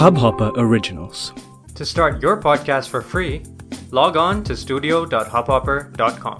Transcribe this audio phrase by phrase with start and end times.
[0.00, 1.32] Hubhopper Originals.
[1.74, 3.42] To start your podcast for free,
[3.90, 6.38] log on to studio.hubhopper.com.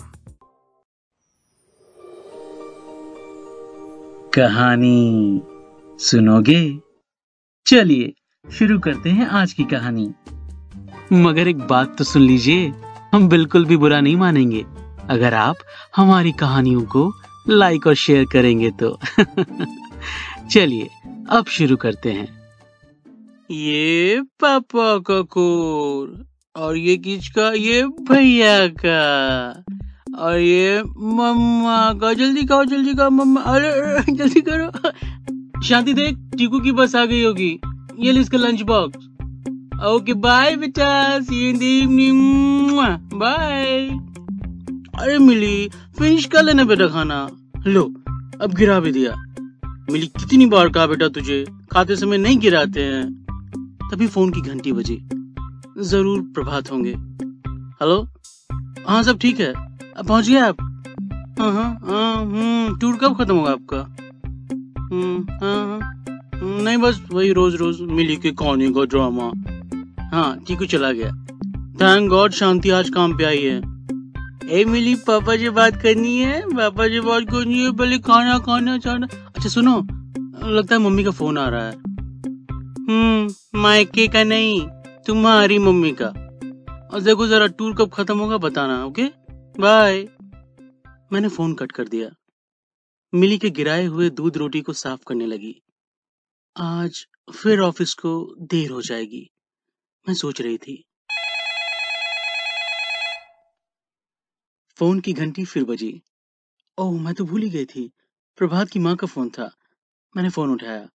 [4.35, 5.43] कहानी
[5.99, 6.63] सुनोगे
[7.67, 8.13] चलिए
[8.45, 10.09] शुरू करते हैं आज की कहानी
[11.13, 12.73] मगर एक बात तो सुन लीजिए
[13.15, 14.65] हम बिल्कुल भी बुरा नहीं मानेंगे
[15.11, 15.57] अगर आप
[15.97, 17.13] हमारी कहानियों को
[17.49, 18.99] लाइक और शेयर करेंगे तो
[20.53, 20.89] चलिए,
[21.29, 22.27] अब शुरू करते हैं।
[23.51, 27.53] ये पापा का कोर, और ये किसका?
[27.53, 29.65] ये भैया का,
[30.19, 34.91] और ये मम्मा का। जल्दी खाओ जल्दी खाओ, मम्मा। अरे, जल्दी करो।
[35.63, 37.61] शांति देख, टीकू की बस आ गई होगी।
[37.99, 39.09] ये ले इसका लंच बॉक्स
[39.85, 42.79] ओके बाय बेटा। See in the evening
[43.15, 43.89] bye
[45.03, 47.29] अरे मिली फिनिश कर लेना बेटा खाना।
[47.67, 47.83] लो,
[48.43, 49.32] अब गिरा भी दिया।
[49.91, 51.45] मिली कितनी बार कहा बेटा तुझे?
[51.73, 53.27] खाते समय नहीं गिराते हैं।
[53.93, 54.97] तभी फ़ोन की घंटी बजी।
[55.79, 56.95] ज़रूर प्रभात होंगे।
[57.83, 58.09] हेलो?
[58.89, 59.53] हाँ सब ठीक है।
[59.97, 60.57] अब पहुँच गए आप।
[61.39, 63.79] हाँ हाँ हाँ हम्म टूर कब खत्म होगा आपका?
[64.93, 65.79] हम्म हाँ
[66.35, 69.31] हम्म, नहीं बस वही रोज रोज मिली के कहानी का ड्रामा।
[70.13, 71.11] हाँ चीकू चला गया।
[71.81, 73.61] थैंक गॉड शांति आज काम पे आई है।
[74.51, 76.41] ए मिली पापा से बात करनी है?
[76.49, 79.07] पापा से बात करनी है पहले खाना खाना चाहना
[79.43, 79.81] अच्छा सुनो।
[80.49, 81.77] लगता है मम्मी का फ़ोन आ रहा है।
[82.89, 84.69] हम्म मायके का नहीं,
[85.07, 86.07] तुम्हारी मम्मी का।
[86.89, 89.03] और देखो जरा टूर कब खत्म होगा बताना ओके
[89.61, 90.09] बाय
[91.13, 92.09] मैंने फ़ोन कट कर दिया।
[93.15, 95.63] मिली के गिराए हुए दूध रोटी को साफ़ करने लगी।
[96.57, 99.31] आज फिर ऑफ़िस को देर हो जाएगी।
[100.09, 100.85] मैं सोच रही थी।
[104.77, 106.03] फ़ोन की घंटी फिर बजी।
[106.79, 107.91] ओह, मैं तो भूल ही गई थी।
[108.37, 109.57] प्रभात की माँ का फ़ोन था।
[110.17, 110.89] मैंने फ़ोन उठाया।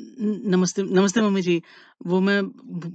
[0.00, 1.62] "न- नमस्ते नमस्ते मम्मी जी।
[2.06, 2.48] वो मैं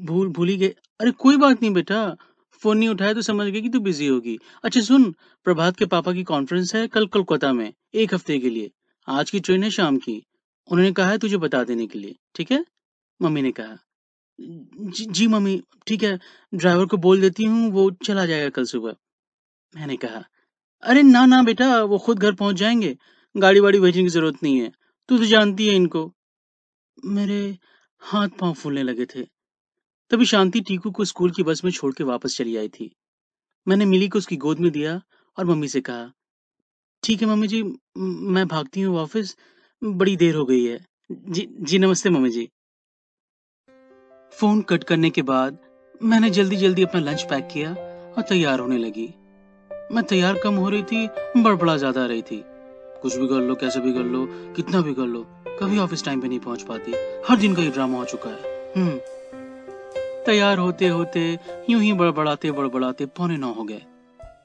[0.06, 2.16] भूल भूल ही गई अरे, कोई बात नहीं बेटा।
[2.52, 6.14] फ़ोन नहीं उठाया तो समझ गए कि तू बिज़ी होगी। अच्छा सुन, प्रभात के पापा
[6.14, 8.72] की कॉन्फ्रेंस है कल कोलकाता में, एक हफ़्ते के लिए।
[9.08, 10.26] आज की ट्रेन है शाम की।
[10.72, 12.66] उन्होंने कहा है तुझे बता देने के लिए। ठीक है?
[13.22, 13.78] मम्मी ने कहा।
[15.12, 16.20] जी मम्मी, ठीक है।
[16.54, 18.96] ड्राइवर को बोल देती हूँ, वो चला जाएगा कल सुबह
[19.76, 20.24] मैंने कहा।
[20.84, 22.98] अरे, ना ना बेटा, वो खुद घर पहुँच जाएँगे।
[23.36, 24.72] गाड़ी वाड़ी भेजने की ज़रूरत नहीं है।
[25.10, 26.12] तू तो जानती है इनको।
[26.98, 27.58] मेरे
[28.02, 29.24] हाथ पाँव फूलने लगे थे।
[30.12, 32.90] तभी शांति टीकू को स्कूल की बस में छोड़ के वापस चली आई थी।
[33.68, 35.02] मैंने मिली को उसकी गोद में दिया
[35.38, 36.12] और मम्मी से कहा,
[37.04, 37.64] ठीक है मम्मी जी,
[37.98, 39.36] मैं भागती हूँ ऑफ़िस
[39.82, 40.80] बड़ी देर हो गई है।
[41.10, 42.48] जी जी, नमस्ते मम्मी जी।
[44.34, 45.58] फ़ोन कट करने के बाद
[46.04, 49.14] मैंने जल्दी जल्दी अपना लंच पैक किया और तैयार होने लगी।
[49.92, 51.08] मैं तैयार कम हो रही थी,
[51.38, 52.44] बड़बड़ा ज़्यादा रही थी।
[53.04, 55.26] कुछ भी कर लो, कैसे भी कर लो, कितना भी कर लो,
[55.60, 56.92] कभी ऑफ़िस टाइम पे नहीं पहुँच पाती।
[57.28, 59.00] हर दिन का ये ड्रामा हो चुका है। हम्म।
[60.26, 63.82] तैयार होते होते, यूँ ही बड़बड़ाते बड़बड़ाते पौने नौ हो गए।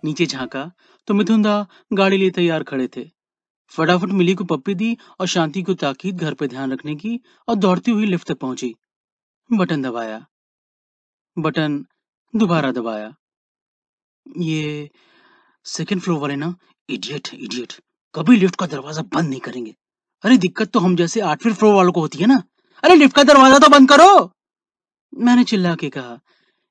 [0.04, 0.70] नीचे झांका
[1.06, 3.10] तो मिथुन दा गाड़ी लिए तैयार खड़े थे।
[3.72, 7.54] फटाफट मिली को पप्पी दी और शांति को ताकीद घर पे ध्यान रखने की और
[7.54, 8.74] दौड़ती हुई लिफ्ट तक पहुँची।
[9.52, 10.26] बटन दबाया।
[11.38, 11.84] बटन
[12.36, 13.14] दोबारा दबाया।
[14.38, 14.91] ये
[15.64, 16.54] सेकंड फ्लोर वाले ना
[16.91, 17.72] इडियट इडियट
[18.14, 19.74] कभी लिफ्ट का दरवाज़ा बंद नहीं करेंगे।
[20.24, 22.42] अरे, दिक्कत तो हम जैसे आठवें फ्लोर वालों को होती है ना।
[22.82, 24.32] अरे, लिफ्ट का दरवाज़ा तो बंद करो।
[25.12, 26.18] मैंने चिल्ला के कहा,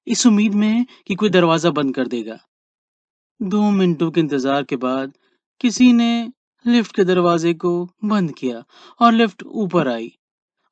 [0.08, 2.38] इस उम्मीद में कि कोई दरवाज़ा बंद कर देगा।
[3.40, 5.14] दो मिनटों के इंतज़ार के बाद
[5.62, 6.32] किसी ने
[6.66, 7.72] लिफ्ट के दरवाजे को
[8.06, 8.64] बंद किया
[9.00, 10.12] और लिफ्ट ऊपर आई।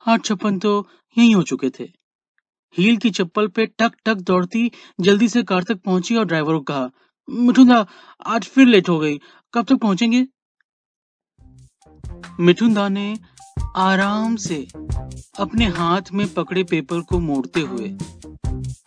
[0.06, 0.88] आठ छप्पन तो
[1.18, 1.84] यही हो चुके थे।
[2.76, 6.62] हील की चप्पल पे टक टक दौड़ती जल्दी से कार तक पहुँची और ड्राइवर को
[6.62, 6.90] कहा,
[7.28, 7.86] मिठुंदा,
[8.26, 9.20] आज फिर लेट हो गई।
[9.54, 10.26] कब तक पहुँचेंगे?
[12.40, 13.18] मिठुंदा ने
[13.78, 14.56] आराम से
[15.40, 17.90] अपने हाथ में पकड़े पेपर को मोड़ते हुए,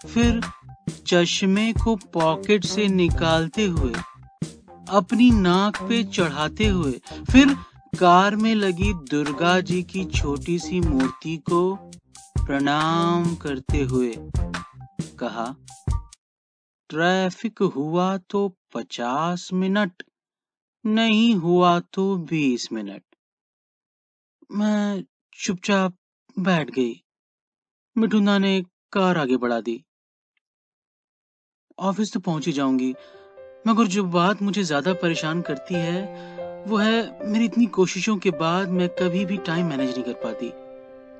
[0.06, 0.40] फिर
[1.06, 3.92] चश्मे को पॉकेट से निकालते हुए,
[4.90, 6.92] अपनी नाक पे चढ़ाते हुए,
[7.30, 7.54] फिर
[7.98, 11.62] कार में लगी दुर्गा जी की छोटी सी मूर्ति को
[12.38, 14.12] प्रणाम करते हुए
[15.18, 15.54] कहा,
[16.90, 20.02] ट्रैफ़िक हुआ तो पचास मिनट,
[20.84, 23.02] नहीं हुआ तो बीस मिनट।
[24.50, 25.94] मैं चुपचाप
[26.36, 26.92] बैठ गई।
[27.96, 28.60] मिठुना ने
[28.92, 29.82] कार आगे बढ़ा दी।
[31.78, 32.94] ऑफ़िस तो पहुँच ही जाऊँगी,
[33.66, 36.02] मगर जो बात मुझे ज़्यादा परेशान करती है,
[36.66, 40.50] वो है मेरी इतनी कोशिशों के बाद मैं कभी भी टाइम मैनेज नहीं कर पाती।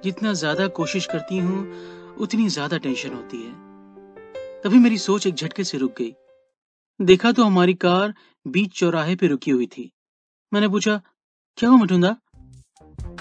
[0.04, 3.52] जितना ज़्यादा कोशिश करती हूँ, उतनी ज़्यादा टेंशन होती है।
[4.62, 6.14] तभी मेरी सोच एक झटके से रुक गई।
[7.00, 8.14] देखा तो हमारी कार
[8.46, 9.90] बीच चौराहे पे रुकी हुई थी।
[10.52, 11.00] मैंने पूछा,
[11.58, 12.16] क्या हुआ मिठुंदा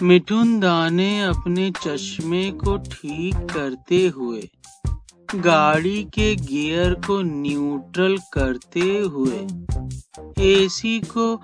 [0.02, 4.42] मिठुन दा ने अपने चश्मे को ठीक करते हुए,
[5.36, 8.82] गाड़ी के गियर को न्यूट्रल करते
[9.14, 9.40] हुए
[10.46, 11.36] एसी को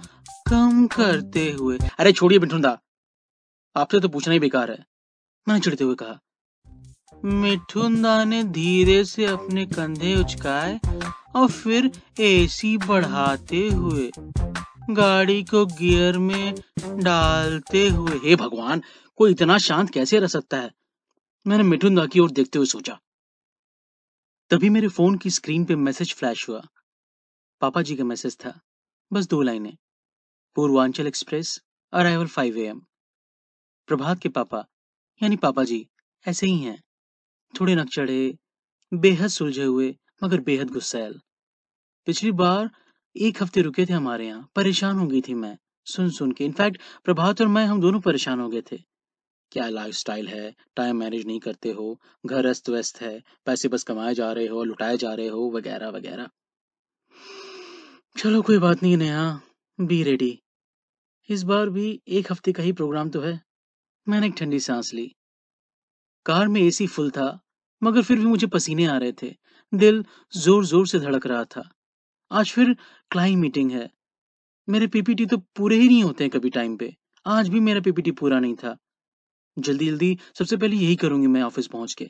[0.50, 2.77] कम करते हुए। अरे छोड़िए मिठुन दा,
[3.75, 4.77] आपसे तो पूछना ही बेकार है।
[5.47, 6.19] मैंने चिढ़ते हुए कहा।
[7.23, 10.79] मिठुन दा ने धीरे से अपने कंधे उचकाए
[11.35, 11.91] और फिर
[12.21, 14.11] एसी बढ़ाते हुए
[14.89, 16.56] गाड़ी को गियर में
[17.03, 18.81] डालते हुए, हे भगवान,
[19.15, 20.71] कोई इतना शांत कैसे रह सकता है?
[21.47, 23.00] मैंने मिठुन दा की ओर देखते हुए सोचा।
[24.50, 26.68] तभी मेरे फ़ोन की स्क्रीन पे मैसेज फ्लैश हुआ।
[27.62, 28.62] पापा जी का मैसेज था।
[29.13, 29.77] बस दो लाइनें।
[30.56, 31.62] Purvanchal express,
[31.94, 32.80] arrival five AM
[33.88, 34.65] Prabhat के पापा,
[35.24, 35.89] यानी पापा जी,
[36.27, 36.83] ऐसे ही हैं।
[37.59, 38.38] थोड़े नक चढ़े
[38.94, 41.21] बेहद सुलझे हुए, मगर बेहद गुस्सैल।
[42.06, 42.69] पिछली बार
[43.15, 45.57] एक हफ़्ते रुके थे हमारे यहाँ। परेशान हो गई थी मैं,
[45.88, 48.77] सुन सुन के। इनफैक्ट प्रभात और मैं हम दोनों परेशान हो गए थे।
[49.51, 50.54] क्या लाइफ स्टाइल है?
[50.75, 54.63] टाइम मैनेज नहीं करते हो। घर अस्त व्यस्त है। पैसे बस कमाए जा रहे हो,
[54.63, 56.30] लुटाए जा रहे हो, वगैरह वगैरह।
[58.15, 59.42] चलो, कोई बात नहीं नेहा
[59.80, 60.39] बी रेडी
[61.30, 63.39] इस बार भी एक हफ़्ते का ही प्रोग्राम तो है।
[64.07, 65.06] मैंने एक ठंडी सांस ली।
[66.25, 67.39] कार में एसी फुल था,
[67.81, 69.33] मगर फिर भी मुझे पसीने आ रहे थे।
[69.74, 71.69] दिल ज़ोर ज़ोर से धड़क रहा था।
[72.33, 72.77] आज फिर
[73.12, 73.91] क्लाइंट मीटिंग है।
[74.69, 76.95] मेरे पीपीटी तो पूरे ही नहीं होते हैं कभी टाइम पे।
[77.25, 78.77] आज भी मेरा पीपीटी पूरा नहीं था।
[79.59, 82.06] जल्दी जल्दी सबसे पहले यही करूँगी मैं ऑफ़िस पहुँच के।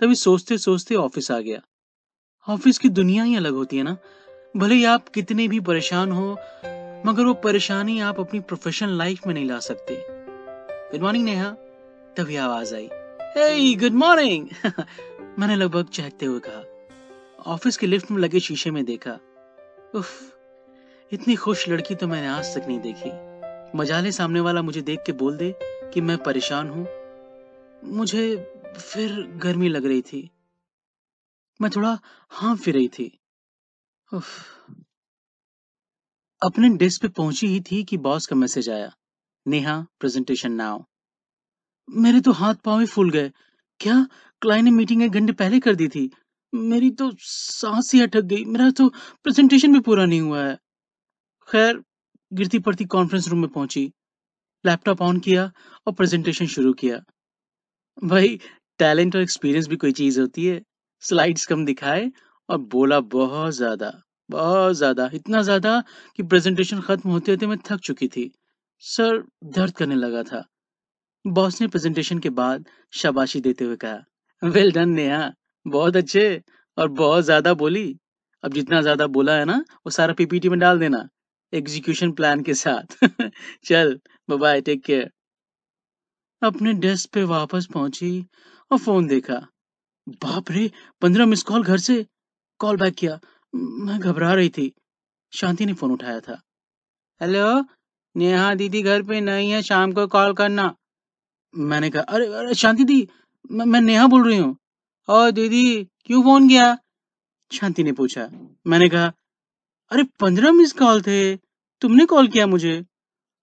[0.00, 1.60] तभी सोचते सोचते ऑफ़िस आ गया।
[2.48, 3.96] ऑफ़िस की दुनिया ही अलग होती है ना।
[4.56, 6.32] भले ही आप कितने भी परेशान हो,
[7.06, 10.04] मगर वो परेशानी आप अपनी प्रोफेशनल लाइफ में नहीं ला सकते।
[10.92, 11.50] Good morning Neha.
[12.16, 12.88] तभी आवाज़ आई।
[13.22, 14.48] हे गुड मॉर्निंग
[15.38, 16.71] मैंने लगभग चहकते हुए कहा।
[17.46, 19.12] ऑफ़िस के लिफ्ट में लगे शीशे में देखा।
[19.94, 20.38] उफ,
[21.12, 23.10] इतनी खुश लड़की तो मैंने आज तक नहीं देखी।
[23.78, 26.86] मजाले सामने वाला मुझे देख के बोल दे कि मैं परेशान हूँ।
[27.84, 28.36] मुझे
[28.78, 30.30] फिर गर्मी लग रही थी।
[31.60, 31.98] मैं थोड़ा
[32.30, 33.20] हाँ फिर रही थी।
[34.14, 34.26] उफ,
[36.42, 38.92] अपने डेस्क पे पहुँची ही थी कि बॉस का मैसेज आया।
[39.46, 40.82] Neha, presentation now.
[41.90, 43.32] मेरे तो हाथ पाँव ही फूल गए।
[43.80, 44.06] क्या
[44.40, 46.10] क्लाइंट ने मीटिंग एक घंटे पहले कर दी थी?
[46.52, 48.88] मेरी तो सांस ही अटक गई। मेरा तो
[49.24, 50.56] प्रेजेंटेशन भी पूरा नहीं हुआ है।
[51.48, 51.82] खैर,
[52.32, 53.90] गिरती पड़ती कॉन्फ्रेंस रूम में पहुँची।
[54.64, 55.50] लैपटॉप ऑन किया
[55.86, 56.98] और प्रेजेंटेशन शुरू किया।
[58.02, 58.38] भाई
[58.80, 60.60] टैलेंट और एक्सपीरियंस भी कोई चीज़ होती है।
[61.02, 62.10] स्लाइड्स कम दिखाए
[62.48, 63.92] और बोला बहुत ज़्यादा
[64.28, 65.82] बहुत ज़्यादा। इतना ज़्यादा
[66.16, 68.30] कि प्रेजेंटेशन खत्म होते होते मैं थक चुकी थी।
[68.82, 70.44] सर, दर्द करने लगा था।
[71.24, 75.32] बॉस ने प्रेजेंटेशन के बाद शाबाशी देते हुए कहा वेल डन नेहा।
[75.66, 76.24] बहुत अच्छे
[76.78, 77.86] और बहुत ज़्यादा बोली।
[78.44, 79.56] अब जितना ज़्यादा बोला है ना
[79.86, 81.08] वो सारा पीपीटी में डाल देना
[81.52, 82.96] एग्जीक्यूशन प्लान के साथ।
[83.64, 83.98] चल
[84.28, 85.10] बाय टेक केयर
[86.42, 88.10] अपने डेस्क पे वापस पहुँची
[88.70, 89.34] और फ़ोन देखा।
[90.22, 90.70] बाप रे
[91.02, 91.96] पंद्रह मिस कॉल घर से।
[92.60, 93.18] कॉल बैक किया।
[93.86, 94.72] मैं घबरा रही थी।
[95.32, 96.40] शांति ने फ़ोन उठाया था।
[97.20, 97.46] हेलो
[98.14, 100.74] नेहा दीदी घर पे नहीं है शाम को कॉल करना।
[101.54, 103.06] मैंने कहा अरे अरे शांति दी
[103.52, 104.56] मैं, मैं नेहा बोल रही हूँ।
[105.08, 106.78] और दीदी, क्यों फ़ोन किया?
[107.52, 108.30] शांति ने पूछा।
[108.66, 109.12] मैंने कहा,
[109.90, 111.36] अरे, पंद्रह मिस कॉल थे।
[111.80, 112.86] तुमने कॉल किया मुझे?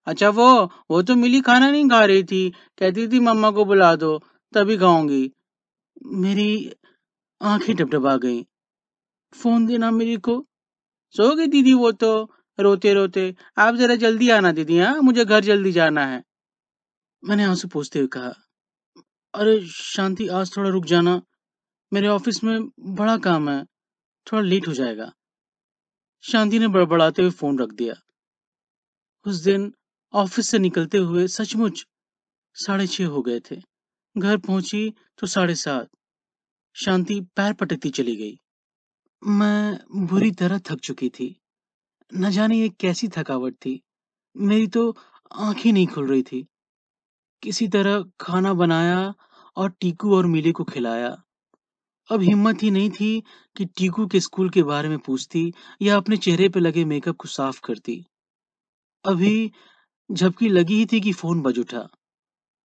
[0.05, 3.95] अच्छा वो वो तो मिली खाना नहीं खा रही थी। कहती थी, मम्मा को बुला
[3.95, 4.19] दो,
[4.53, 5.31] तभी खाऊँगी।
[6.05, 6.73] मेरी
[7.41, 8.47] आँखें डबडबा गई।
[9.33, 10.47] फ़ोन देना मेरी को?
[11.11, 15.01] सो गई दीदी, वो तो रोते रोते आप जरा जल्दी आना, दीदी हाँ?
[15.01, 16.23] मुझे घर जल्दी जाना है।
[17.23, 18.33] मैंने आँसू पूछते हुए कहा,
[19.35, 21.21] अरे, शांति, आज थोड़ा रुक जाना।
[21.93, 23.65] मेरे ऑफ़िस में बड़ा काम है।
[24.27, 25.13] थोड़ा लेट हो जाएगा।
[26.21, 27.93] शांति ने बड़बड़ाते हुए फ़ोन रख दिया।
[29.25, 29.73] उस दिन
[30.13, 31.87] ऑफ़िस से निकलते हुए सचमुच
[32.53, 33.61] साढ़े छह हो गए थे।
[34.17, 35.89] घर पहुँची तो साढ़े सात।
[36.75, 38.39] शांति पैर पटकती चली गई।
[39.27, 41.41] मैं बुरी तरह थक चुकी थी।
[42.15, 43.81] न जाने ये कैसी थकावट थी।
[44.37, 44.97] मेरी तो
[45.35, 46.47] आँखें नहीं खुल रही थी।
[47.43, 49.13] किसी तरह खाना बनाया
[49.55, 51.23] और टीकू और मिली को खिलाया।
[52.11, 53.23] अब हिम्मत ही नहीं थी
[53.57, 57.27] कि टीकू के स्कूल के बारे में पूछती या अपने चेहरे पे लगे मेकअप को
[57.27, 58.05] साफ़ करती।
[59.05, 59.51] अभी
[60.11, 61.89] झपकी लगी ही थी कि फ़ोन बज उठा।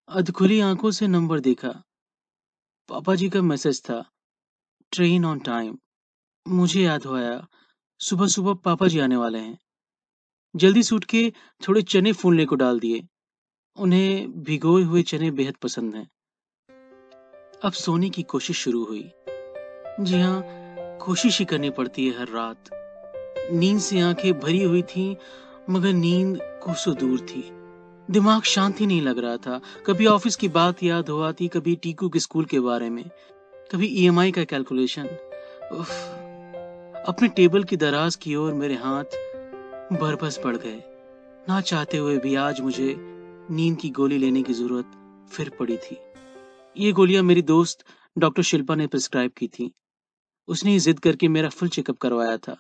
[0.09, 1.83] अधखुली आँखों से नंबर देखा।
[2.89, 4.11] पापा जी का मैसेज था,
[4.93, 5.79] ट्रेन ऑन टाइम।
[6.49, 7.49] मुझे याद हो आया,
[7.99, 9.59] सुबह सुबह पापा जी आने वाले हैं।
[10.57, 11.33] जल्दी से उठ के
[11.69, 13.09] थोड़े चने फूलने को डाल दिए।
[13.77, 16.11] उन्हें भिगोए हुए चने बेहद पसंद हैं।
[17.65, 19.13] अब सोने की कोशिश शुरू हुई।
[20.01, 20.43] जी हाँ
[21.01, 22.71] कोशिश ही करनी पड़ती है हर रात।
[23.53, 25.17] नींद से आँखें भरी हुई थी,
[25.71, 27.43] मगर नींद कोसों दूर थी।
[28.09, 32.09] दिमाग शांति नहीं लग रहा था। कभी ऑफ़िस की बात याद हो आती, कभी टीकू
[32.09, 33.05] के स्कूल के बारे में,
[33.73, 35.07] कभी ईएमआई का कैलकुलेशन
[37.09, 39.17] अपने टेबल की दराज की ओर मेरे हाथ
[39.93, 40.83] बरबस पड़ गए।
[41.49, 42.95] ना चाहते हुए भी आज मुझे
[43.51, 44.91] नींद की गोली लेने की ज़रूरत
[45.33, 45.99] फिर पड़ी थी।
[46.77, 47.85] ये गोलियाँ मेरी दोस्त
[48.19, 49.73] डॉक्टर शिल्पा ने प्रिस्क्राइब की थी।
[50.49, 52.57] उसने ही जिद करके मेरा फुल चेकअप करवाया था।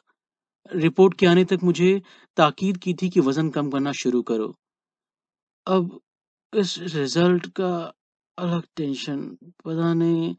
[0.73, 2.03] रिपोर्ट के आने तक मुझे
[2.37, 4.57] ताकीद की थी कि वज़न कम करना शुरू करो।
[5.67, 6.01] अब
[6.55, 7.93] इस रिज़ल्ट का
[8.39, 10.37] अलग टेंशन, पता नहीं,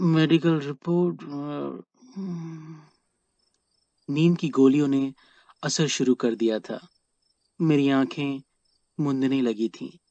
[0.00, 1.22] मेडिकल रिपोर्ट
[4.10, 5.14] नींद की गोलियों ने
[5.62, 6.88] असर शुरू कर दिया था।
[7.60, 8.42] मेरी आँखें
[9.00, 10.05] मुंदने लगी थीं।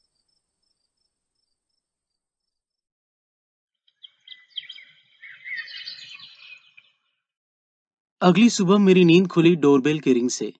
[8.22, 10.54] अगली सुबह मेरी नींद खुली डोरबेल के रिंग से।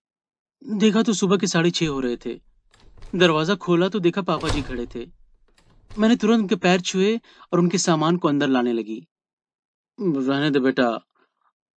[0.62, 2.34] देखा तो सुबह के साढ़े छह हो रहे थे।
[3.14, 5.06] दरवाज़ा खोला तो देखा पापा जी खड़े थे।
[5.98, 7.16] मैंने तुरंत उनके पैर छुए
[7.54, 9.08] और उनके सामान को अंदर लाने लगी।
[10.00, 10.88] रहने दे बेटा,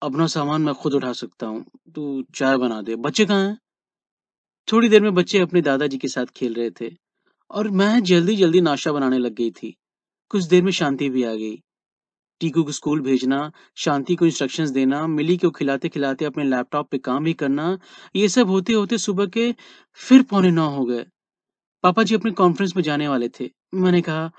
[0.03, 3.59] अपना सामान मैं खुद उठा सकता हूँ। तू चाय बना दे। बच्चे कहाँ हैं?
[4.69, 6.91] थोड़ी देर में बच्चे अपने दादाजी के साथ खेल रहे थे
[7.51, 9.77] और मैं जल्दी जल्दी नाश्ता बनाने लग गई थी।
[10.31, 11.63] कुछ देर में शांति भी आ गई।
[12.41, 16.99] टीकू को स्कूल भेजना, शांति को इंस्ट्रक्शंस देना, मिली को खिलाते खिलाते अपने लैपटॉप पे
[16.99, 17.79] काम भी करना,
[18.17, 19.55] ये सब होते होते सुबह के
[19.99, 21.07] फिर पौने नौ हो गए।
[21.85, 24.31] पापा जी अपने कॉन्फ्रेंस में जाने वाले थे। मैंने कहा,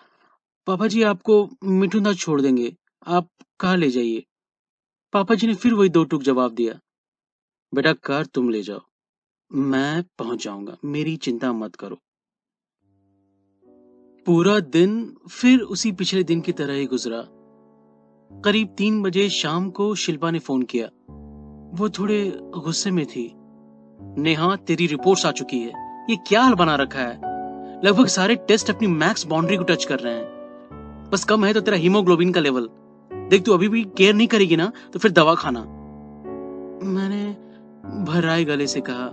[0.67, 2.75] पापा जी, आपको मिठुंदा छोड़ देंगे।
[3.07, 3.29] आप
[3.59, 4.23] कहा ले जाइए?
[5.13, 6.79] पापा जी ने फिर वही दो टूक जवाब दिया,
[7.73, 8.81] बेटा कार तुम ले जाओ।
[9.51, 11.97] मैं पहुँच जाऊँगा। मेरी चिंता मत करो।
[14.25, 17.38] पूरा दिन फिर उसी पिछले दिन की तरह ही गुजरा।
[18.31, 20.85] करीब तीन बजे शाम को शिल्पा ने फ़ोन किया।
[21.77, 23.33] वो थोड़े गुस्से में थी।
[24.17, 27.15] नेहा, तेरी रिपोर्ट्स आ चुकी है। ये क्या हाल बना रखा है?
[27.85, 31.61] लगभग सारे टेस्ट अपनी मैक्स बाउंड्री को टच कर रहे हैं। बस कम है तो
[31.61, 32.69] तेरा हीमोग्लोबिन का लेवल।
[33.11, 35.59] देख, तू अभी भी केयर नहीं करेगी ना तो फिर दवा खाना।
[36.83, 37.31] मैंने
[38.05, 39.07] भर्राए गले से कहा,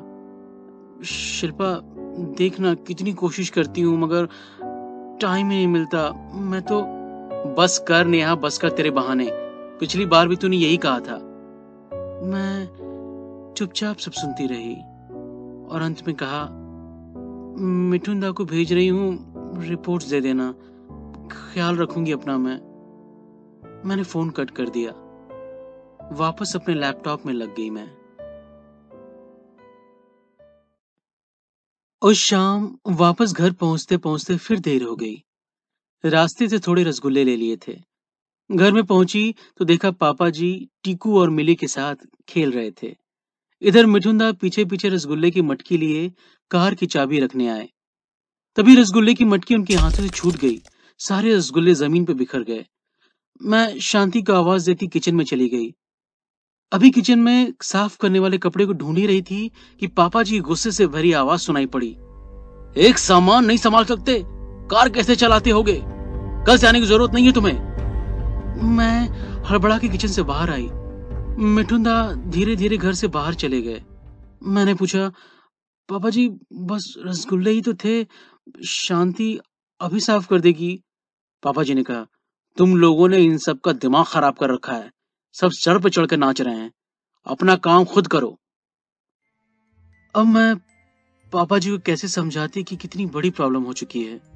[1.05, 1.81] शिल्पा,
[2.37, 4.29] देखना, कितनी कोशिश करती हूँ, मगर
[5.21, 6.96] टाइम ही नहीं मिलता। मैं तो
[7.55, 9.31] बस कर नेहा बस कर तेरे बहाने।
[9.81, 11.17] पिछली बार भी तूने यही कहा था।
[12.27, 12.69] मैं
[13.57, 14.75] चुपचाप सब सुनती रही
[15.75, 16.49] और अंत में कहा,
[17.65, 19.35] मिठुंदा को भेज रही हूँ,
[19.69, 20.55] रिपोर्ट्स दे देना।
[21.33, 22.61] ख्याल रखूँगी अपना मैं।
[23.85, 24.93] मैंने फ़ोन कट कर दिया।
[26.13, 27.89] वापस अपने लैपटॉप में लग गई मैं।
[32.03, 35.23] उस शाम वापस घर पहुँचते पहुँचते फिर देर हो गई।
[36.05, 37.77] रास्ते से थोड़े रसगुल्ले ले लिए थे।
[38.53, 41.95] घर में पहुँची तो देखा पापा जी टीकू और मिली के साथ
[42.29, 42.97] खेल रहे थे।
[43.63, 46.13] इधर मिठुंदा पीछे पीछे रसगुल्ले की मटकी लिए
[46.51, 47.69] कार की चाबी रखने आए।
[48.57, 50.63] तभी रसगुल्ले की मटकी उनके हाथों से छूट गई।
[50.99, 52.67] सारे रसगुल्ले ज़मीन पर बिखर गए।
[53.43, 55.75] मैं शांति को आवाज़ देती किचन में चली गई।
[56.73, 59.51] अभी किचन में साफ़ करने वाले कपड़े को ढूंढ ही रही थी
[59.81, 61.97] कि पापा जी गुस्से से भरी आवाज़ सुनाई पड़ी।
[62.81, 64.25] एक सामान नहीं संभाल सकते।
[64.71, 65.83] कार कैसे चलाते होगे?
[66.47, 67.77] कल से आने की ज़रूरत नहीं है तुम्हें?
[68.63, 69.09] मैं
[69.45, 70.71] हड़बड़ा के किचन से बाहर आई।
[71.39, 73.85] मिठुंदा धीरे धीरे घर से बाहर चले गए।
[74.43, 75.13] मैंने पूछा,
[75.89, 78.07] पापा जी, बस रसगुल्ले ही तो थे,
[78.67, 79.41] शांति
[79.81, 80.83] अभी साफ़ कर देगी?
[81.43, 82.07] पापा जी ने कहा,
[82.57, 84.93] तुम लोगों ने इन सब का दिमाग खराब कर रखा है।
[85.33, 86.73] सब सर पर चढ़ कर नाच रहे हैं।
[87.27, 88.41] अपना काम खुद करो।
[90.15, 90.57] अब मैं
[91.33, 94.36] पापा जी को कैसे समझाती कि कितनी बड़ी प्रॉब्लम हो चुकी है?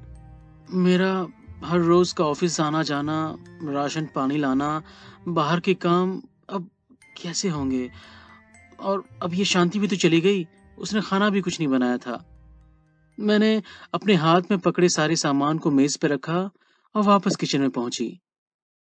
[0.69, 1.27] मेरा
[1.63, 4.83] हर रोज का ऑफ़िस आना जाना, राशन पानी लाना,
[5.27, 6.69] बाहर के काम, अब
[7.21, 7.91] कैसे होंगे?
[8.79, 12.25] और अब ये शांति भी तो चली गई, उसने खाना भी कुछ नहीं बनाया था।
[13.19, 13.63] मैंने
[13.93, 16.51] अपने हाथ में पकड़े सारे सामान को मेज पर रखा
[16.95, 18.19] और वापस किचन में पहुँची।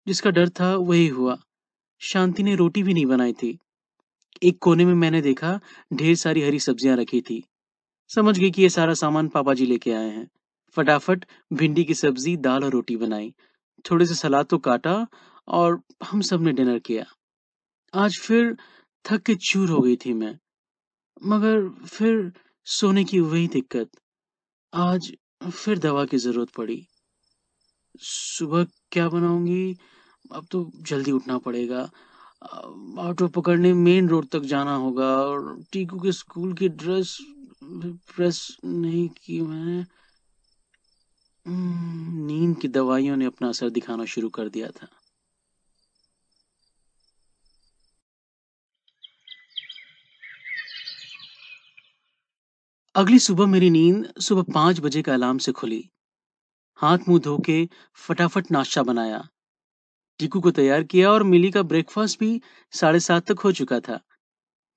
[0.07, 1.37] जिसका डर था वही हुआ।
[1.99, 3.59] शांति ने रोटी भी नहीं बनाई थी।
[4.43, 5.59] एक कोने में मैंने देखा
[5.93, 7.43] ढेर सारी हरी सब्ज़ियाँ रखी थी।
[8.15, 10.27] समझ गई कि ये सारा सामान पापा जी लेके आए हैं।
[10.75, 13.33] फटाफट भिंडी की सब्ज़ी, दाल और रोटी बनाई।
[13.85, 14.95] थोड़े से सलाद तो काटा
[15.47, 17.05] और हम सबने डिनर किया।
[17.93, 18.55] आज फिर
[19.05, 20.37] थक के चूर हो गई थी मैं,
[21.25, 22.31] मगर फिर
[22.67, 23.89] सोने की वही दिक्कत।
[24.73, 25.11] आज
[25.43, 26.85] फिर दवा की ज़रूरत पड़ी।
[27.99, 29.75] सुबह क्या बनाऊँगी?
[30.31, 31.89] अब तो जल्दी उठना पड़ेगा।
[32.99, 37.17] ऑटो पकड़ने मेन रोड तक जाना होगा और टीकू के स्कूल की ड्रेस
[37.63, 39.83] प्रेस नहीं की मैंने।
[41.47, 44.87] नींद की दवाइयों ने अपना असर दिखाना शुरू कर दिया था।
[52.95, 55.89] अगली सुबह मेरी नींद सुबह पाँच बजे का अलार्म से खुली।
[56.75, 59.27] हाथ मुँह धो के फटाफट नाश्ता बनाया।
[60.19, 63.99] टीकू को तैयार किया और मिली का ब्रेकफास्ट भी साढ़े सात तक हो चुका था।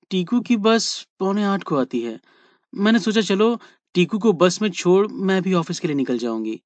[0.09, 2.19] टीकू की बस पौने आठ को आती है।
[2.75, 3.61] मैंने सोचा, चलो
[3.95, 6.59] टीकू को बस में छोड़ मैं भी ऑफ़िस के लिए निकल जाऊँगी।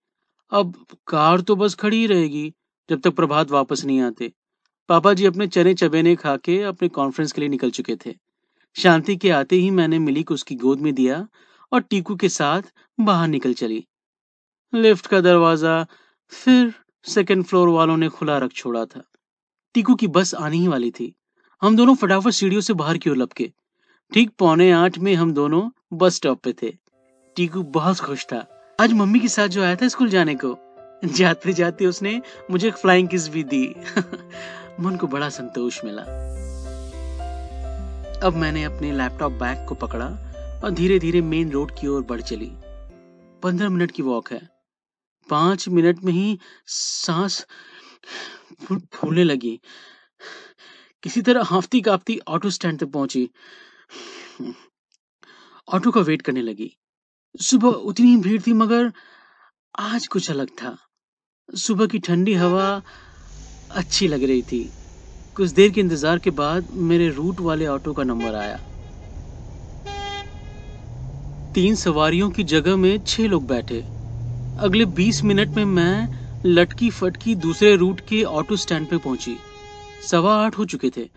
[0.52, 0.74] अब
[1.08, 2.54] कार तो बस खड़ी ही रहेगी,
[2.90, 4.32] जब तक प्रभात वापस नहीं आते।
[4.90, 8.16] पापा जी अपने चने चबेने खा के अपने कॉन्फ्रेंस के लिए निकल चुके थे।
[8.76, 11.28] शांति के आते ही मैंने मिली को उसकी गोद में दिया
[11.72, 12.62] और टीकू के साथ
[13.00, 13.84] बाहर निकल चली।
[14.74, 15.86] लिफ्ट का दरवाज़ा,
[16.32, 16.74] फिर
[17.06, 19.04] सेकंड फ्लोर वालों ने खुला रख छोड़ा था।
[19.76, 21.14] टीकू की बस आने ही वाली थी।
[21.62, 23.52] हम दोनों फटाफट सीढ़ियों से बाहर की ओर लपके।
[24.12, 26.83] ठीक पौने आठ में हम दोनों बस स्टॉप पे थे।
[27.36, 28.48] टीकू बहुत खुश था।
[28.82, 30.60] आज मम्मी के साथ जो आया था स्कूल जाने को,
[31.06, 32.22] जाते जाते उसने
[32.52, 33.76] मुझे एक फ्लाइंग किस भी दी।
[34.80, 36.02] मन को बड़ा संतोष मिला।
[38.28, 40.06] अब मैंने अपने लैपटॉप बैग को पकड़ा
[40.64, 42.52] और धीरे धीरे मेन रोड की ओर बढ़ चली।
[43.44, 44.50] पंद्रह मिनट की वॉक है।
[45.30, 47.48] पाँच मिनट में ही सांस
[48.94, 49.60] फूलने लगी।
[51.04, 53.30] किसी तरह हाफती काफती ऑटो स्टैंड तक पहुँची।
[55.74, 56.78] ऑटो का वेट करने लगी।
[57.36, 58.92] सुबह उतनी भीड़ थी, मगर
[59.80, 60.78] आज कुछ अलग था।
[61.50, 62.82] सुबह की ठंडी हवा
[63.72, 64.70] अच्छी लग रही थी।
[65.36, 68.60] कुछ देर के इंतज़ार के बाद मेरे रूट वाले ऑटो का नंबर आया।
[71.56, 73.84] तीन सवारियों की जगह में छह लोग बैठे।
[74.58, 76.08] अगले बीस मिनट में मैं
[76.46, 79.36] लटकी फटकी दूसरे रूट के ऑटो स्टैंड पे पहुँची।
[80.02, 81.10] सवा आठ हो चुके थे।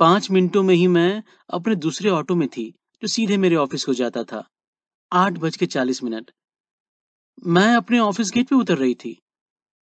[0.00, 2.70] पाँच मिनटों में ही मैं अपने दूसरे ऑटो में थी,
[3.02, 4.46] जो सीधे मेरे ऑफ़िस को जाता था।
[5.12, 6.30] आठ बज के चालीस मिनट।
[7.46, 9.22] मैं अपने ऑफ़िस गेट पे उतर रही थी।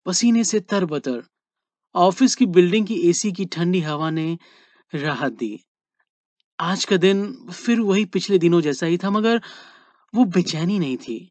[0.06, 1.22] पसीने से तरबतर।
[1.94, 4.38] ऑफ़िस की बिल्डिंग की एसी की ठंडी हवा ने
[4.94, 5.60] राहत दी।
[6.60, 9.40] आज का दिन फिर वही पिछले दिनों जैसा ही था, मगर
[10.14, 11.30] वो बेचैनी नहीं थी।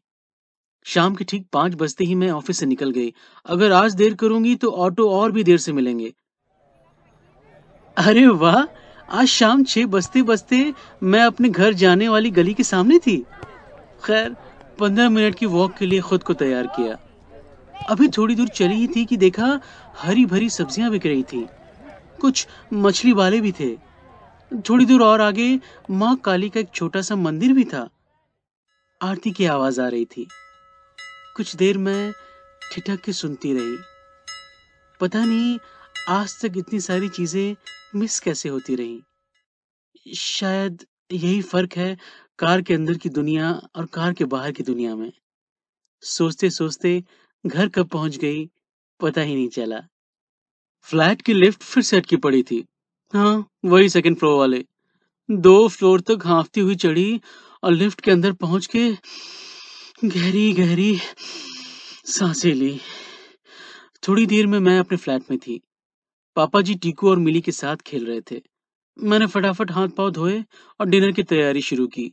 [0.84, 3.12] शाम के ठीक पाँच बजते ही मैं ऑफ़िस से निकल गई।
[3.46, 6.12] अगर आज देर करूँगी तो ऑटो और भी देर से मिलेंगे।
[7.96, 8.64] अरे वाह!
[9.08, 13.24] आज शाम छह बजते बजते मैं अपने घर जाने वाली गली के सामने थी।
[14.04, 14.36] खैर,
[14.78, 16.98] पंद्रह मिनट की वॉक के लिए खुद को तैयार किया।
[17.88, 19.60] अभी थोड़ी दूर चली ही थी कि देखा,
[19.96, 21.48] हरी भरी सब्ज़ियाँ बिक रही थी।
[22.20, 23.76] कुछ मछली वाले भी थे।
[24.68, 25.60] थोड़ी दूर और आगे
[25.90, 27.88] माँ काली का एक छोटा सा मंदिर भी था।
[29.00, 30.28] आरती की आवाज़ आ रही थी।
[31.36, 32.12] कुछ देर मैं
[32.74, 33.76] ठिठक के सुनती रही।
[35.00, 35.58] पता नहीं
[36.08, 37.56] आज तक इतनी सारी चीज़ें
[37.94, 39.02] मिस कैसे होती रही।
[40.16, 41.96] शायद यही फ़र्क है
[42.42, 45.12] कार के अंदर की दुनिया और कार के बाहर की दुनिया में।
[46.00, 47.04] सोचते सोचते
[47.46, 48.50] घर कब पहुँच गई,
[49.00, 49.80] पता ही नहीं चला।
[50.80, 52.64] फ्लैट की लिफ्ट फिर सेट की पड़ी थी।
[53.14, 54.64] हाँ वही सेकंड फ्लोर वाले।
[55.30, 57.20] दो फ्लोर तक हाँफती हुई चढ़ी
[57.62, 58.90] और लिफ्ट के अंदर पहुँच के
[60.04, 60.98] गहरी गहरी
[62.06, 62.80] साँसें ली।
[64.08, 65.60] थोड़ी देर में मैं अपने फ्लैट में थी।
[66.36, 68.42] पापा जी टीकू और मिली के साथ खेल रहे थे।
[68.98, 70.44] मैंने फटाफट हाथ पाँव धोए
[70.80, 72.12] और डिनर की तैयारी शुरू की।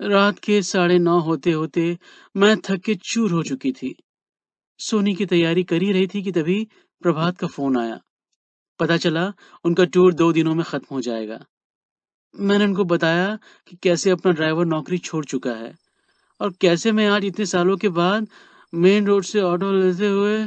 [0.00, 1.98] रात के साढ़े नौ होते होते
[2.36, 3.94] मैं थक के चूर हो चुकी थी।
[4.80, 6.66] सोने की तैयारी कर ही रही थी कि तभी
[7.02, 8.00] प्रभात का फ़ोन आया।
[8.80, 9.32] पता चला
[9.64, 11.38] उनका टूर दो दिनों में खत्म हो जाएगा।
[12.34, 15.74] मैंने उनको बताया कि कैसे अपना ड्राइवर नौकरी छोड़ चुका है
[16.40, 18.26] और कैसे मैं आज इतने सालों के बाद
[18.72, 20.46] मेन रोड से ऑटो लेते हुए,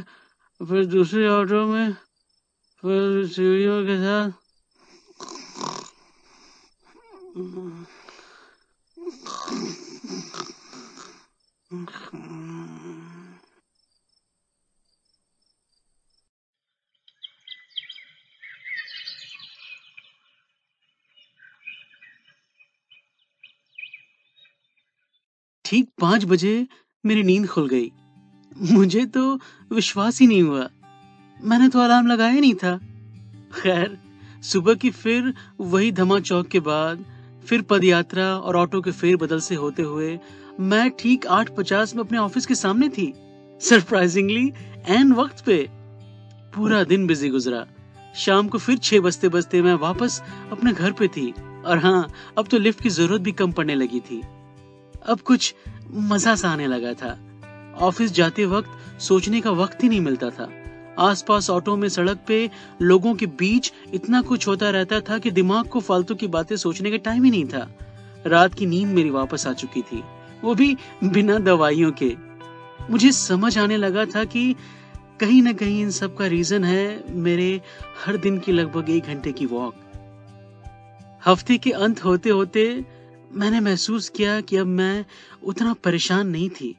[0.60, 1.94] फिर दूसरे ऑटो में,
[2.84, 4.32] फिर सीढ़ियों के साथ
[25.66, 26.68] ठीक पाँच बजे
[27.06, 27.92] मेरी नींद खुल गई।
[28.58, 29.40] मुझे तो
[29.72, 30.70] विश्वास ही नहीं हुआ।
[31.42, 32.78] मैंने तो अलार्म लगाया नहीं था।
[33.62, 33.98] खैर,
[34.44, 37.15] सुबह की फिर वही धमा चौक के बाद
[37.48, 40.18] फिर पदयात्रा और ऑटो के फेर बदल से होते हुए
[40.62, 43.14] मैं ठीक आठ पचास में अपने ऑफ़िस के सामने थी।
[43.62, 44.52] सरप्राइजिंगली
[44.90, 45.58] एन वक्त पे
[46.54, 47.66] पूरा दिन बिज़ी गुजरा।
[48.16, 51.32] शाम को फिर छह बजते बजते मैं वापस अपने घर पे थी
[51.66, 54.22] और हाँ अब तो लिफ्ट की ज़रूरत भी कम पड़ने लगी थी।
[55.06, 55.54] अब कुछ
[55.94, 57.18] मज़ा सा आने लगा था।
[57.78, 60.50] ऑफ़िस जाते वक्त सोचने का वक्त ही नहीं मिलता था।
[61.00, 62.50] आसपास ऑटो में, सड़क पे,
[62.82, 66.92] लोगों के बीच इतना कुछ होता रहता था कि दिमाग को फालतू की बातें सोचने
[66.92, 67.68] का टाइम ही नहीं था।
[68.28, 70.04] रात की नींद मेरी वापस आ चुकी थी,
[70.44, 72.16] वो भी बिना दवाइयों के।
[72.90, 74.56] मुझे समझ आने लगा था कि
[75.20, 77.62] कहीं ना कहीं इन सब का रीजन है मेरे
[78.06, 79.76] हर दिन की लगभग एक घंटे की वॉक।
[81.26, 82.86] हफ़्ते के अंत होते होते
[83.34, 85.06] मैंने महसूस किया कि अब मैं
[85.44, 86.76] उतना परेशान नहीं थी।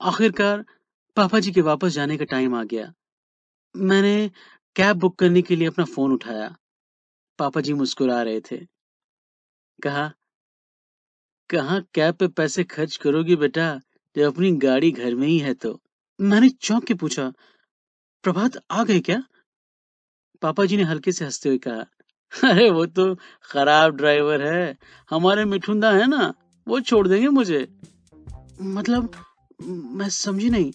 [0.00, 0.64] आखिरकार
[1.16, 2.92] पापा जी के वापस जाने का टाइम आ गया।
[3.76, 4.30] मैंने
[4.76, 6.56] कैब बुक करने के लिए अपना फ़ोन उठाया।
[7.38, 8.56] पापा जी मुस्कुरा रहे थे।
[9.82, 10.12] कहा
[11.50, 13.80] कहा कैब पे पैसे खर्च करोगी बेटा?
[14.16, 15.80] जब अपनी गाड़ी घर में ही है तो।
[16.20, 17.32] मैंने चौंक के पूछा,
[18.22, 19.22] प्रभात आ गए क्या?
[20.42, 21.84] पापा जी ने हल्के से हँसते हुए कहा,
[22.50, 24.76] अरे वो तो खराब ड्राइवर है।
[25.10, 26.34] हमारे मिठुंदा है ना,
[26.68, 27.80] वो छोड़ देंगे मुझे।
[28.60, 29.24] मतलब
[29.62, 30.72] मैं समझी नहीं।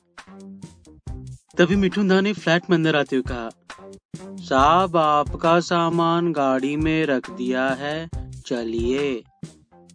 [1.57, 3.49] तभी मिठुंदा ने फ्लैट में अंदर आते हुए कहा,
[4.39, 8.09] साहब, आपका सामान गाड़ी में रख दिया है,
[8.45, 9.23] चलिए।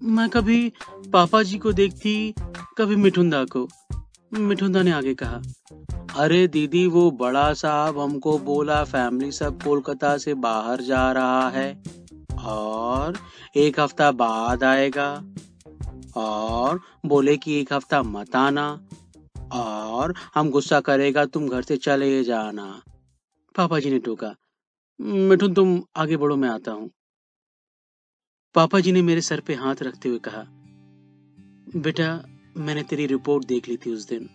[0.03, 0.73] मैं कभी
[1.13, 2.35] पापा जी को देखती,
[2.79, 3.69] कभी मिठुंदा को।
[4.33, 5.43] मिठुंदा ने आगे कहा,
[6.17, 11.83] अरे दीदी, वो बड़ा साहब हमको बोला, फैमिली सब कोलकाता से बाहर जा रहा है
[12.45, 13.19] और
[13.57, 15.25] एक हफ़्ता बाद आएगा
[16.17, 18.89] और बोले कि एक हफ़्ता मत आना।
[19.53, 22.83] और हम गुस्सा करेगा, तुम घर से चले जाना।
[23.55, 24.35] पापा जी ने टोका,
[25.01, 26.91] मिठुन तुम आगे बढ़ो, मैं आता हूँ।
[28.55, 30.45] पापा जी ने मेरे सर पे हाथ रखते हुए कहा,
[31.77, 32.25] बेटा,
[32.57, 34.29] मैंने तेरी रिपोर्ट देख ली थी उस दिन।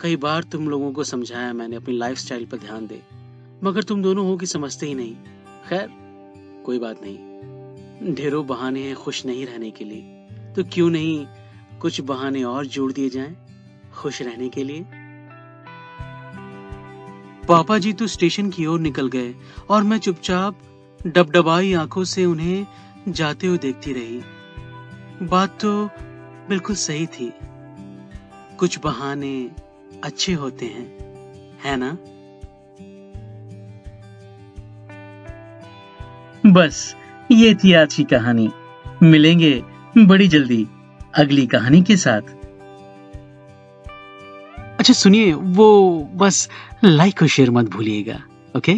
[0.00, 3.02] कई बार तुम लोगों को समझाया मैंने, अपनी लाइफस्टाइल पर ध्यान दे,
[3.62, 5.14] मगर तुम दोनों हो कि समझते ही नहीं।
[5.68, 5.88] खैर,
[6.66, 11.26] कोई बात नहीं। ढेरों बहाने हैं खुश नहीं रहने के लिए तो क्यों नहीं
[11.80, 13.36] कुछ बहाने और जोड़ दिए जाएँ?
[13.94, 14.84] खुश रहने के लिए।
[17.48, 19.34] पापा जी तो स्टेशन की ओर निकल गए
[19.68, 20.56] और मैं चुपचाप
[21.06, 22.66] डबडबाई आँखों से उन्हें
[23.08, 24.22] जाते हुए देखती रही।
[25.26, 25.90] बात तो
[26.48, 27.32] बिल्कुल सही थी।
[28.58, 29.50] कुछ बहाने
[30.04, 30.86] अच्छे होते हैं,
[31.64, 31.98] है ना?
[36.52, 36.96] बस,
[37.32, 38.50] ये थी आज की कहानी।
[39.02, 39.62] मिलेंगे
[39.98, 40.68] बड़ी जल्दी
[41.14, 42.43] अगली कहानी के साथ।
[44.84, 45.66] अच्छा सुनिए वो
[46.14, 46.48] बस
[46.84, 48.16] लाइक और शेयर मत भूलिएगा
[48.56, 48.72] ओके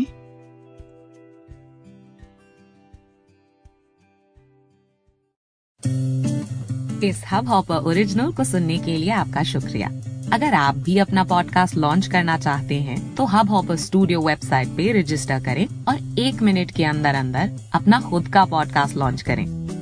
[7.06, 9.88] इस हब हॉपर ओरिजिनल को सुनने के लिए आपका शुक्रिया।
[10.32, 14.90] अगर आप भी अपना पॉडकास्ट लॉन्च करना चाहते हैं, तो हब हॉपर स्टूडियो वेबसाइट पे
[15.00, 19.55] रजिस्टर करें और एक मिनट के अंदर अंदर अपना खुद का पॉडकास्ट लॉन्च करें।